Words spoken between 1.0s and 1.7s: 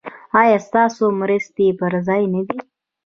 مرستې